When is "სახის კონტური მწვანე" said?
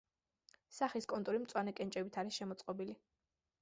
0.77-1.77